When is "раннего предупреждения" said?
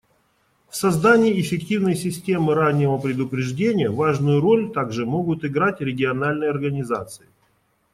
2.55-3.91